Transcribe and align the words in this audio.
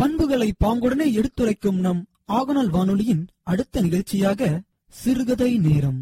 பண்புகளை 0.00 0.52
பாங்குடனே 0.64 1.12
எடுத்துரைக்கும் 1.12 1.80
நம் 1.80 2.02
ஆகநாள் 2.32 2.70
வானொலியின் 2.70 3.24
அடுத்த 3.42 3.80
நிகழ்ச்சியாக 3.80 4.50
சிறுகதை 4.94 5.58
நேரம். 5.58 6.00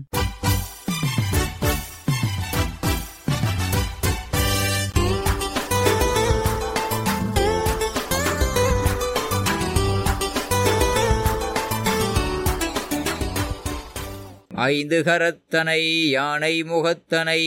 ஐந்து 14.69 15.03
கரத்தனை 15.03 15.81
யானை 16.11 16.63
முகத்தனை 16.63 17.43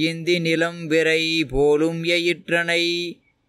இந்தி 0.00 0.38
நிலம் 0.38 0.86
விரை 0.86 1.22
போலும் 1.44 2.04
எயிற்றனை 2.04 2.82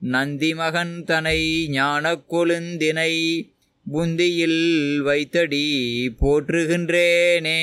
நந்தி 0.03 0.53
மகன் 0.53 1.03
தனை 1.03 1.67
ஞான 1.67 2.19
கொழுந்தினை 2.29 3.41
புந்தியில் 3.91 4.97
வைத்தடி 4.97 5.65
போற்றுகின்றேனே. 6.21 7.59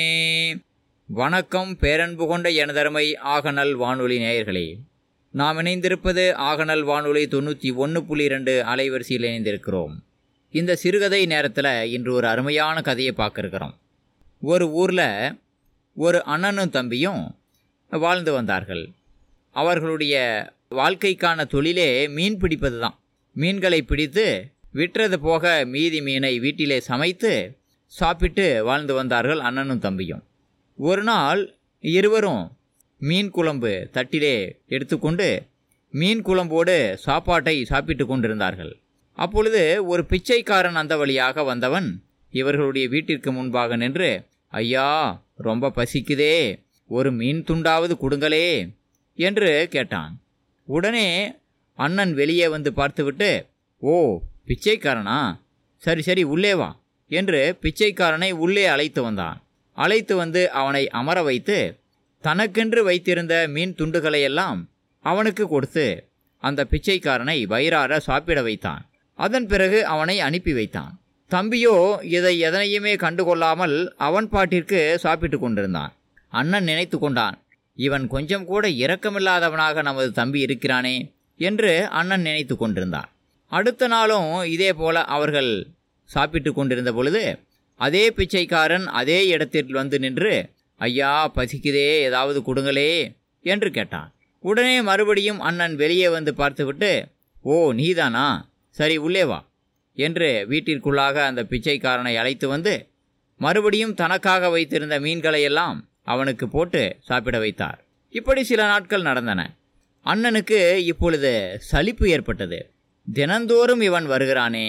வணக்கம் 1.05 1.77
பேரன்பு 1.77 2.27
கொண்ட 2.27 2.49
எனதருமை 2.49 3.17
ஆகநல் 3.23 3.71
வானொலி 3.71 4.17
நேயர்களே. 4.17 4.77
நாம் 5.31 5.57
இணைந்திருப்பது 5.57 6.33
ஆகநல் 6.33 6.83
வானொலி 6.83 7.23
தொண்ணூற்றி 7.23 7.75
ஒன்று 7.75 8.03
புள்ளி 8.03 8.23
இரண்டு 8.23 8.63
அலைவரிசையில் 8.65 9.27
இணைந்திருக்கிறோம். 9.27 9.95
இந்த 10.51 10.75
சிறுகதை 10.75 11.25
நேரத்தில் 11.25 11.91
இன்று 11.91 12.13
ஒரு 12.13 12.27
அருமையான 12.27 12.81
கதையை 12.81 13.13
பார்க்கிருக்கிறோம். 13.17 13.75
ஒரு 14.41 14.71
ஊரில் 14.71 15.37
ஒரு 15.95 16.23
அண்ணனும் 16.23 16.69
தம்பியும் 16.69 17.35
வாழ்ந்து 17.89 18.31
வந்தார்கள். 18.31 18.89
அவர்களுடைய 19.55 20.15
வாழ்க்கைக்கான 20.71 21.45
தொழிலே 21.45 21.89
மீன் 22.07 22.37
பிடிப்பது 22.37 22.79
தான் 22.79 22.97
மீன்களை 23.35 23.81
பிடித்து 23.81 24.25
விற்றது 24.71 25.17
போக 25.19 25.65
மீதி 25.65 26.01
மீனை 26.01 26.33
வீட்டிலே 26.39 26.77
சமைத்து 26.79 27.31
சாப்பிட்டு 27.93 28.63
வாழ்ந்து 28.63 28.93
வந்தார்கள் 28.93 29.39
அண்ணனும் 29.39 29.79
தம்பியும். 29.79 30.23
ஒரு 30.79 31.03
நாள் 31.03 31.41
இருவரும் 31.83 32.43
மீன் 33.01 33.31
குழம்பு 33.31 33.71
தட்டிலே 33.93 34.35
எடுத்துக்கொண்டு 34.67 35.27
மீன் 35.93 36.21
குழம்போடு 36.21 36.75
சாப்பாட்டை 37.05 37.65
சாப்பிட்டு 37.65 38.05
கொண்டிருந்தார்கள். 38.05 38.73
அப்பொழுது 39.17 39.61
ஒரு 39.83 40.05
பிச்சைக்காரன் 40.05 40.75
அந்த 40.75 40.97
வழியாக 40.97 41.43
வந்தவன் 41.43 41.87
இவர்களுடைய 42.33 42.87
வீட்டிற்கு 42.87 43.31
முன்பாக 43.31 43.75
நின்று 43.75 44.09
ஐயா 44.53 44.87
ரொம்ப 45.37 45.71
பசிக்குதே 45.75 46.35
ஒரு 46.89 47.11
மீன் 47.11 47.41
துண்டாவது 47.43 47.93
கொடுங்களே 47.93 48.47
என்று 49.27 49.51
கேட்டான். 49.75 50.11
உடனே 50.67 51.07
அண்ணன் 51.79 52.13
வெளியே 52.13 52.47
வந்து 52.47 52.69
பார்த்துவிட்டு 52.73 53.29
ஓ 53.81 53.93
பிச்சைக்காரனா? 54.47 55.19
சரி 55.83 56.01
சரி 56.07 56.23
உள்ளே 56.33 56.53
வா 56.53 56.69
என்று 57.11 57.41
பிச்சைக்காரனை 57.63 58.29
உள்ளே 58.45 58.65
அழைத்து 58.73 59.01
வந்தான். 59.01 59.37
அழைத்து 59.77 60.13
வந்து 60.15 60.41
அவனை 60.61 60.83
அமர 60.99 61.17
வைத்து 61.23 61.57
தனக்கென்று 62.23 62.81
வைத்திருந்த 62.83 63.35
மீன் 63.55 63.75
துண்டுகளையெல்லாம் 63.79 64.61
அவனுக்கு 65.05 65.43
கொடுத்து 65.47 65.85
அந்த 66.43 66.61
பிச்சைக்காரனை 66.71 67.37
வயிறார 67.53 67.99
சாப்பிட 68.07 68.39
வைத்தான். 68.41 68.83
அதன் 69.19 69.47
பிறகு 69.51 69.79
அவனை 69.93 70.15
அனுப்பி 70.27 70.53
வைத்தான். 70.53 70.93
தம்பியோ 71.31 71.75
இதை 72.15 72.33
எதனையுமே 72.47 72.93
கண்டுகொள்ளாமல் 73.03 73.77
அவன் 74.07 74.27
பாட்டிற்கு 74.33 74.79
சாப்பிட்டு 75.03 75.37
கொண்டிருந்தான் 75.39 75.93
அண்ணன் 76.33 76.63
நினைத்து 76.63 76.97
கொண்டான். 76.99 77.37
இவன் 77.79 78.05
கொஞ்சம் 78.07 78.45
கூட 78.45 78.67
இரக்கமில்லாதவனாக 78.83 79.81
நமது 79.81 80.11
தம்பி 80.11 80.39
இருக்கிறானே 80.45 80.95
என்று 81.39 81.71
அண்ணன் 81.89 82.21
நினைத்து 82.21 82.55
கொண்டிருந்தான். 82.57 83.09
அடுத்த 83.51 83.87
நாளும் 83.87 84.43
இதே 84.45 84.73
போல 84.73 85.03
அவர்கள் 85.15 85.51
சாப்பிட்டு 86.09 86.53
கொண்டிருந்த 86.53 86.91
பொழுது 86.93 87.23
அதே 87.79 88.05
பிச்சைக்காரன் 88.11 88.85
அதே 89.01 89.19
இடத்தில் 89.27 89.71
வந்து 89.71 89.99
நின்று 89.99 90.33
ஐயா 90.81 91.31
பசிக்குதே 91.35 91.87
ஏதாவது 92.07 92.39
கொடுங்களே 92.39 92.91
என்று 93.45 93.69
கேட்டான். 93.71 94.09
உடனே 94.43 94.81
மறுபடியும் 94.81 95.39
அண்ணன் 95.39 95.75
வெளியே 95.75 96.07
வந்து 96.09 96.31
பார்த்துவிட்டு 96.35 96.91
ஓ 97.43 97.55
நீதானா? 97.71 98.27
சரி 98.75 98.97
உள்ளே 98.97 99.23
வா 99.23 99.39
என்று 99.97 100.27
வீட்டிற்குள்ளாக 100.49 101.15
அந்த 101.29 101.41
பிச்சைக்காரனை 101.43 102.13
அழைத்து 102.15 102.47
வந்து 102.47 102.73
மறுபடியும் 103.39 103.93
தனக்காக 103.93 104.49
வைத்திருந்த 104.49 104.95
மீன்களையெல்லாம் 104.99 105.77
அவனுக்கு 106.13 106.45
போட்டு 106.55 106.81
சாப்பிட 107.07 107.37
வைத்தார். 107.43 107.79
இப்படி 108.15 108.41
சில 108.49 108.61
நாட்கள் 108.71 109.07
நடந்தன. 109.09 109.41
அண்ணனுக்கு 110.05 110.59
இப்பொழுது 110.91 111.31
சலிப்பு 111.69 112.05
ஏற்பட்டது. 112.15 112.59
தினந்தோறும் 113.07 113.81
இவன் 113.87 114.07
வருகிறானே 114.13 114.67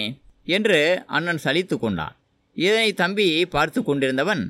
என்று 0.55 0.79
அண்ணன் 1.15 1.41
சலித்து 1.45 1.75
கொண்டான். 1.77 2.15
இதனை 2.57 2.89
தம்பி 3.01 3.27
பார்த்து 3.55 3.79
கொண்டிருந்தவன் 3.81 4.43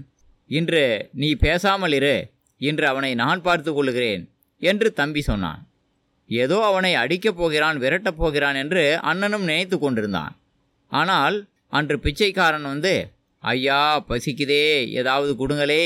இன்று 0.51 0.83
நீ 1.21 1.29
பேசாமல் 1.43 1.95
இரு 1.99 2.15
இன்று 2.61 2.85
அவனை 2.91 3.11
நான் 3.23 3.43
பார்த்து 3.47 3.71
கொள்கிறேன் 3.73 4.23
என்று 4.61 4.87
தம்பி 4.99 5.21
சொன்னான். 5.29 5.61
ஏதோ 6.29 6.57
அவனை 6.69 6.91
அடிக்கப் 7.03 7.39
போகிறான் 7.39 7.77
விரட்டப் 7.83 8.19
போகிறான் 8.19 8.57
என்று 8.63 8.83
அண்ணனும் 9.11 9.47
நினைத்து 9.49 9.77
கொண்டிருந்தான். 9.79 10.33
ஆனால் 10.91 11.37
அன்று 11.77 11.95
பிச்சைக்காரன் 12.05 12.67
வந்து 12.73 12.93
ஐயா 13.43 13.81
பசிக்குதே 14.09 14.65
ஏதாவது 14.99 15.31
கொடுங்களே 15.39 15.83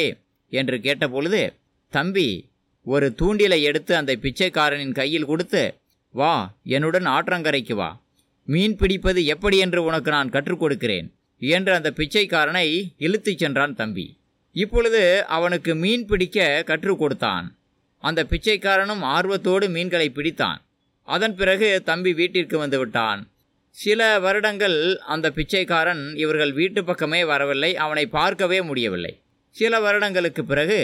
என்று 0.50 0.78
கேட்டபொழுது 0.78 1.54
தம்பி 1.90 2.50
ஒரு 2.84 3.16
தூண்டிலை 3.18 3.62
எடுத்து 3.62 3.96
அந்த 3.96 4.16
பிச்சைக்காரனின் 4.16 4.92
கையில் 4.92 5.26
கொடுத்து 5.26 5.76
வா 6.12 6.54
என்னுடன் 6.64 7.08
ஆற்றங்கரைக்கு 7.08 7.74
வா. 7.74 8.02
மீன் 8.46 8.76
பிடிப்பது 8.76 9.26
எப்படி 9.26 9.58
என்று 9.58 9.84
உனக்கு 9.84 10.12
நான் 10.12 10.30
கற்றுக் 10.30 10.60
கொடுக்கிறேன் 10.60 11.14
என்று 11.40 11.74
அந்த 11.74 11.94
பிச்சைக்காரனை 11.96 12.94
இழுத்துச் 12.98 13.38
சென்றான் 13.38 13.76
தம்பி. 13.76 14.18
இப்பொழுது 14.52 15.26
அவனுக்கு 15.26 15.76
மீன் 15.76 16.06
பிடிக்க 16.06 16.64
கற்றுக் 16.66 17.00
கொடுத்தான். 17.00 17.58
அந்த 18.00 18.24
பிச்சைக்காரனும் 18.24 19.02
ஆர்வத்தோடு 19.02 19.70
மீன்களை 19.70 20.12
பிடித்தான். 20.16 20.58
அதன் 21.04 21.36
பிறகு 21.36 21.82
தம்பி 21.84 22.14
வீட்டிற்கு 22.14 22.58
வந்து 22.58 22.78
விட்டான். 22.78 23.32
சில 23.70 24.20
வருடங்கள் 24.20 24.98
அந்த 24.98 25.32
பிச்சைக்காரன் 25.32 26.16
இவர்கள் 26.16 26.54
வீட்டு 26.54 26.84
பக்கமே 26.84 27.24
வரவில்லை 27.24 27.76
அவனை 27.76 28.06
பார்க்கவே 28.06 28.62
முடியவில்லை. 28.62 29.20
சில 29.56 29.80
வருடங்களுக்கு 29.80 30.46
பிறகு 30.46 30.80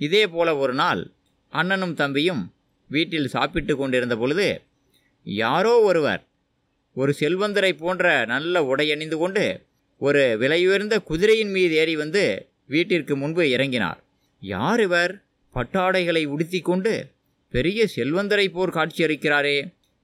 இதே 0.00 0.26
போல 0.26 0.56
ஒரு 0.56 0.74
நாள் 0.74 1.00
அண்ணனும் 1.52 1.94
தம்பியும் 1.94 2.42
வீட்டில் 2.90 3.28
சாப்பிட்டு 3.28 3.76
கொண்டிருந்த 3.76 4.16
பொழுது 4.16 4.48
யாரோ 5.24 5.80
ஒருவர் 5.80 6.22
ஒரு 6.96 7.14
செல்வந்தரை 7.20 7.72
போன்ற 7.72 8.24
நல்ல 8.24 8.62
உடையணிந்து 8.62 9.16
கொண்டு 9.18 9.44
ஒரு 10.00 10.36
விலையுயர்ந்த 10.40 11.02
குதிரையின் 11.02 11.50
மீது 11.50 11.74
ஏறி 11.74 11.96
வந்து 11.96 12.22
வீட்டிற்கு 12.66 13.16
முன்பு 13.16 13.42
இறங்கினார். 13.44 13.98
யார் 14.42 14.80
இவர்? 14.80 15.12
பட்டாடைகளை 15.54 16.24
உடுத்தி 16.24 16.60
கொண்டு 16.60 16.92
பெரிய 17.54 17.88
செல்வந்தரை 17.96 18.46
போர் 18.48 18.70
காட்சியளிக்கிறாரே 18.70 19.56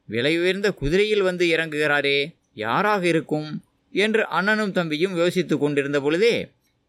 விலையுயர்ந்த 0.09 0.69
குதிரையில் 0.75 1.23
வந்து 1.23 1.47
இறங்குகிறாரே 1.47 2.19
யாராக 2.55 3.07
இருக்கும்? 3.07 3.51
என்று 3.95 4.27
அண்ணனும் 4.29 4.73
தம்பியும் 4.73 5.17
யோசித்துக் 5.17 5.61
கொண்டிருந்த 5.61 6.01
பொழுதே 6.01 6.35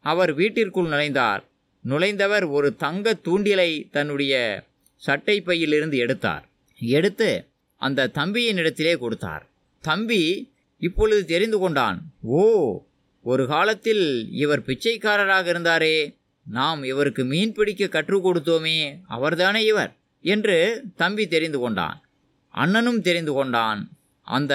அவர் 0.01 0.34
வீட்டிற்குள் 0.34 0.89
நுழைந்தார். 0.89 1.44
நுழைந்தவர் 1.89 2.51
ஒரு 2.51 2.75
தங்க 2.75 3.19
தூண்டிலை 3.25 3.89
தன்னுடைய 3.91 4.63
சட்டை 4.95 5.41
பையிலிருந்து 5.41 5.97
எடுத்தார். 5.97 6.50
எடுத்து 6.79 7.47
அந்த 7.75 8.07
தம்பியின் 8.07 8.57
இடத்திலே 8.57 8.97
கொடுத்தார். 8.97 9.47
தம்பி 9.81 10.51
இப்பொழுது 10.79 11.25
தெரிந்து 11.25 11.59
கொண்டான் 11.59 12.01
ஓ 12.22 12.84
ஒரு 13.23 13.47
காலத்தில் 13.47 14.31
இவர் 14.31 14.61
பிச்சைக்காரராக 14.61 15.51
இருந்தாரே. 15.51 16.16
நாம் 16.50 16.84
இவருக்கு 16.84 17.23
மீன் 17.23 17.53
பிடிக்க 17.53 17.88
கற்றுக் 17.88 18.28
கொடுத்தோமே 18.28 19.00
அவர்தானே 19.07 19.66
இவர்? 19.66 19.94
என்று 20.22 20.84
தம்பி 20.95 21.28
தெரிந்து 21.28 21.59
கொண்டான். 21.59 22.01
அண்ணனும் 22.50 23.01
தெரிந்து 23.01 23.34
கொண்டான். 23.34 23.90
அந்த 24.22 24.53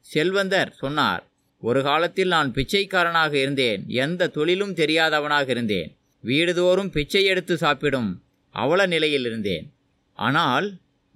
செல்வந்தர் 0.00 0.74
சொன்னார் 0.74 1.26
ஒரு 1.62 1.82
காலத்தில் 1.82 2.28
நான் 2.28 2.52
பிச்சைக்காரனாக 2.52 3.32
இருந்தேன். 3.38 3.84
எந்த 3.88 4.26
தொழிலும் 4.26 4.74
தெரியாதவனாக 4.74 5.48
இருந்தேன். 5.48 5.96
வீடுதோறும் 6.24 6.90
பிச்சை 6.90 7.24
எடுத்து 7.24 7.56
சாப்பிடும் 7.56 8.22
அவல 8.50 8.86
நிலையில் 8.86 9.24
இருந்தேன். 9.24 9.72
ஆனால் 10.14 10.66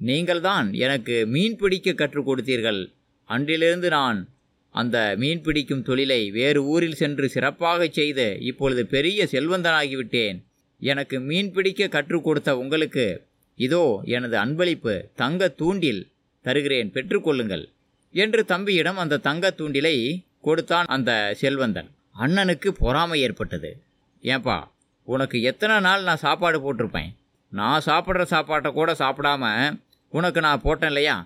நீங்கள்தான் 0.01 0.73
எனக்கு 0.73 1.27
மீன் 1.27 1.57
பிடிக்க 1.57 1.93
கற்றுக் 1.93 2.29
கொடுத்தீர்கள். 2.29 2.93
அன்றிலிருந்து 3.25 3.89
நான் 3.89 4.29
அந்த 4.71 5.15
மீன் 5.19 5.41
பிடிக்கும் 5.41 5.83
தொழிலை 5.83 6.31
வேறு 6.31 6.65
ஊரில் 6.65 6.95
சென்று 6.95 7.29
சிறப்பாக 7.29 7.89
செய்து 7.89 8.39
இப்பொழுது 8.41 8.87
பெரிய 8.87 9.29
செல்வந்தனாகிவிட்டேன். 9.31 10.39
எனக்கு 10.81 11.21
மீன் 11.21 11.53
பிடிக்க 11.53 11.89
கற்றுக் 11.89 12.25
கொடுத்த 12.25 12.59
உங்களுக்கு 12.59 13.07
இதோ 13.59 14.03
எனது 14.05 14.37
அன்பளிப்பு 14.39 14.95
தங்க 15.15 15.49
தூண்டில் 15.49 16.03
தருகிறேன். 16.43 16.91
பெற்றுக்கொள்ளுங்கள் 16.95 17.65
என்று 18.13 18.45
தம்பியிடம் 18.45 18.97
அந்த 18.97 19.17
தங்க 19.17 19.55
தூண்டிலை 19.59 19.97
கொடுத்தான் 20.47 20.89
அந்த 20.95 21.11
செல்வந்தன். 21.41 21.91
அண்ணனுக்கு 22.23 22.69
பொறாமை 22.83 23.17
ஏற்பட்டது. 23.27 23.71
ஏன்பா 24.33 24.57
உனக்கு 25.15 25.37
எத்தனை 25.51 25.77
நாள் 25.87 26.07
நான் 26.09 26.25
சாப்பாடு 26.27 26.59
போட்டிருப்பேன்? 26.65 27.11
நான் 27.53 27.87
சாப்பிட்ற 27.87 28.23
சாப்பாட்டை 28.35 28.71
கூட 28.79 28.91
சாப்பிடாம 29.03 29.45
உனக்கு 30.13 30.41
நான் 30.47 30.65
போட்டேன் 30.65 30.93
இல்லையா? 30.93 31.17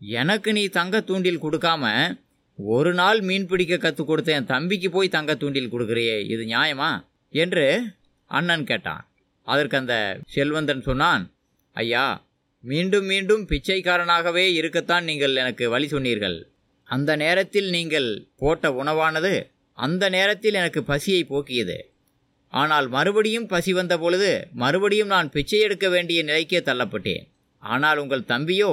எனக்கு 0.00 0.50
நீ 0.58 0.62
தங்க 0.78 1.00
தூண்டில் 1.08 1.44
கொடுக்காம 1.44 1.84
ஒரு 2.58 2.90
நாள் 3.00 3.20
மீன் 3.28 3.48
பிடிக்க 3.50 3.74
கற்றுக் 3.76 4.10
கொடுத்த 4.10 4.30
என் 4.38 4.50
தம்பிக்கு 4.52 4.88
போய் 4.90 5.14
தங்க 5.16 5.34
தூண்டில் 5.34 5.72
கொடுக்குறியே 5.72 6.16
இது 6.34 6.42
நியாயமா? 6.52 6.90
என்று 7.42 7.66
அண்ணன் 8.30 8.68
கேட்டான். 8.70 9.02
அதற்கு 9.48 9.76
அந்த 9.82 9.94
செல்வந்தன் 10.34 10.86
சொன்னான் 10.88 11.24
ஐயா 11.82 12.06
மீண்டும் 12.64 13.06
மீண்டும் 13.12 13.42
பிச்சைக்காரனாகவே 13.50 14.44
இருக்கத்தான் 14.60 15.04
நீங்கள் 15.10 15.34
எனக்கு 15.42 15.64
வழி 15.74 15.88
சொன்னீர்கள். 15.94 16.38
அந்த 16.88 17.10
நேரத்தில் 17.16 17.68
நீங்கள் 17.76 18.08
போட்ட 18.36 18.70
உணவானது 18.82 19.32
அந்த 19.78 20.04
நேரத்தில் 20.08 20.58
எனக்கு 20.60 20.80
பசியை 20.82 21.22
போக்கியது. 21.24 21.78
ஆனால் 22.52 22.86
மறுபடியும் 22.88 23.46
பசி 23.46 23.72
வந்த 23.72 23.94
பொழுது 23.98 24.30
மறுபடியும் 24.52 25.12
நான் 25.14 25.28
பிச்சை 25.30 25.58
எடுக்க 25.60 25.86
வேண்டிய 25.88 26.20
நிலைக்கே 26.22 26.60
தள்ளப்பட்டேன். 26.68 27.24
ஆனால் 27.62 27.98
உங்கள் 27.98 28.28
தம்பியோ 28.28 28.72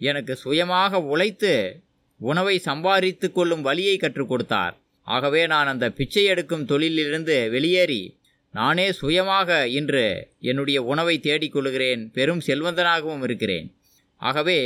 எனக்கு 0.00 0.34
சுயமாக 0.36 1.00
உழைத்து 1.12 1.52
உணவை 2.20 2.56
சம்பாதித்து 2.58 3.28
கொள்ளும் 3.32 3.62
வழியை 3.62 3.96
கற்றுக் 3.96 4.28
கொடுத்தார். 4.28 4.74
ஆகவே 5.06 5.42
நான் 5.46 5.66
அந்த 5.66 5.86
பிச்சை 5.90 6.24
எடுக்கும் 6.24 6.66
தொழிலிலிருந்து 6.66 7.36
வெளியேறி 7.50 8.02
நானே 8.54 8.86
சுயமாக 8.92 9.50
இன்று 9.78 10.04
என்னுடைய 10.40 10.78
உணவை 10.82 11.16
தேடிக் 11.26 11.52
கொள்கிறேன். 11.52 12.02
பெரும் 12.16 12.42
செல்வந்தனாகவும் 12.46 13.22
இருக்கிறேன். 13.22 13.66
ஆகவே 14.20 14.58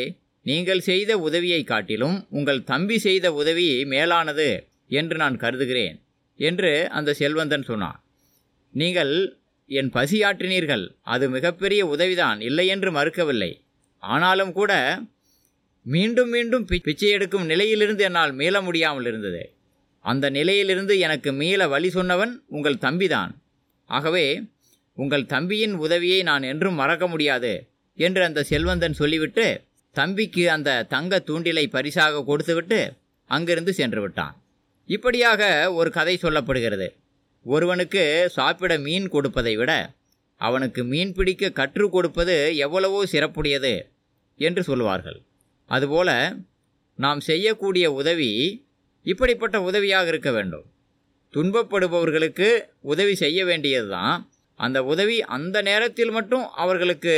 நீங்கள் 0.43 0.81
செய்த 0.81 1.19
உதவியை 1.19 1.64
காட்டிலும் 1.64 2.26
உங்கள் 2.31 2.64
தம்பி 2.64 2.99
செய்த 2.99 3.32
உதவி 3.32 3.85
மேலானது 3.85 4.69
என்று 4.88 5.17
நான் 5.17 5.37
கருதுகிறேன் 5.37 6.00
என்று 6.37 6.88
அந்த 6.88 7.14
செல்வந்தன் 7.14 7.62
சொன்னான். 7.62 8.05
நீங்கள் 8.75 9.40
என் 9.67 9.90
பசியாற்றினீர்கள். 9.90 10.85
அது 11.00 11.31
மிகப்பெரிய 11.31 11.87
உதவிதான். 11.87 12.40
இல்லை 12.40 12.67
என்று 12.67 12.90
மறுக்கவில்லை. 12.93 13.61
ஆனாலும் 13.99 14.52
கூட 14.52 14.73
மீண்டும் 15.82 16.29
மீண்டும் 16.29 16.64
பிச்சை 16.64 17.08
எடுக்கும் 17.08 17.46
நிலையிலிருந்து 17.46 18.05
என்னால் 18.05 18.32
மீள 18.32 18.61
முடியாமல் 18.61 19.05
இருந்தது. 19.05 19.43
அந்த 20.00 20.31
நிலையிலிருந்து 20.31 20.99
எனக்கு 20.99 21.32
மீள 21.32 21.69
வழி 21.69 21.88
சொன்னவன் 21.88 22.32
உங்கள் 22.46 22.75
தம்பிதான். 22.75 23.32
ஆகவே 23.84 24.43
உங்கள் 24.93 25.26
தம்பியின் 25.26 25.75
உதவியை 25.75 26.23
நான் 26.23 26.43
என்றும் 26.43 26.75
மறக்க 26.75 27.06
முடியாது 27.06 27.52
என்று 27.99 28.25
அந்த 28.25 28.43
செல்வந்தன் 28.43 28.93
சொல்லிவிட்டு 28.93 29.46
தம்பிக்கு 29.98 30.44
அந்த 30.56 30.70
தங்க 30.94 31.22
தூண்டிலை 31.26 31.64
பரிசாக 31.76 32.22
கொடுத்துவிட்டு 32.30 32.80
அங்கிருந்து 33.30 33.72
சென்று 33.78 34.00
விட்டான். 34.00 34.34
இப்படியாக 34.88 35.42
ஒரு 35.78 35.90
கதை 35.96 36.14
சொல்லப்படுகிறது. 36.22 36.88
ஒருவனுக்கு 37.46 38.02
சாப்பிட 38.36 38.72
மீன் 38.86 39.06
கொடுப்பதை 39.14 39.54
விட 39.60 39.72
அவனுக்கு 40.40 40.80
மீன் 40.92 41.12
பிடிக்க 41.18 41.50
கற்றுக் 41.58 41.94
கொடுப்பது 41.94 42.36
எவ்வளவோ 42.64 43.00
சிறப்புடையது 43.12 43.74
என்று 44.40 44.62
சொல்வார்கள். 44.68 45.18
அதுபோல 45.70 46.10
நாம் 47.04 47.20
செய்யக்கூடிய 47.28 47.86
உதவி 48.00 48.32
இப்படிப்பட்ட 49.06 49.56
உதவியாக 49.68 50.08
இருக்க 50.12 50.30
வேண்டும். 50.36 50.66
துன்பப்படுபவர்களுக்கு 51.34 52.48
உதவி 52.92 53.14
செய்ய 53.22 53.38
வேண்டியதுதான் 53.50 54.18
அந்த 54.58 54.84
உதவி 54.84 55.20
அந்த 55.20 55.62
நேரத்தில் 55.62 56.10
மட்டும் 56.10 56.49
அவர்களுக்கு 56.55 57.14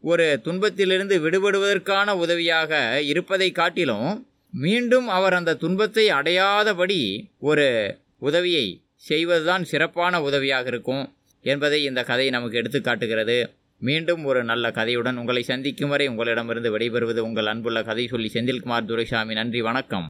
ஒரு 0.00 0.40
துன்பத்திலிருந்து 0.42 1.16
விடுபடுவதற்கான 1.20 2.16
உதவியாக 2.16 3.02
இருப்பதை 3.02 3.52
காட்டிலும் 3.52 4.26
மீண்டும் 4.52 5.08
அவர் 5.08 5.32
அந்த 5.32 5.54
துன்பத்தை 5.54 6.06
அடையாதபடி 6.10 7.00
ஒரு 7.40 7.66
உதவியை 8.18 8.66
செய்வதுதான் 8.96 9.64
சிறப்பான 9.64 10.22
உதவியாக 10.22 10.68
இருக்கும் 10.68 11.04
என்பதை 11.44 11.82
இந்த 11.84 12.02
கதை 12.02 12.30
நமக்கு 12.30 12.60
எடுத்துக்காட்டுகிறது 12.60 13.38
மீண்டும் 13.80 14.24
ஒரு 14.24 14.44
நல்ல 14.44 14.70
கதையுடன் 14.70 15.16
உங்களை 15.16 15.42
சந்திக்கும் 15.42 15.88
வரை 15.88 16.06
உங்களிடமிருந்து 16.06 16.78
விடைபெறுவது 16.78 17.18
உங்கள் 17.18 17.46
அன்புள்ள 17.46 17.82
கதை 17.82 18.06
சொல்லி 18.06 18.30
செந்தில்குமார் 18.34 18.86
துரைசாமி. 18.86 19.34
நன்றி 19.34 19.62
வணக்கம். 19.62 20.06